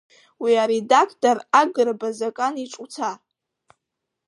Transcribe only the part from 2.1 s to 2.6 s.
Закан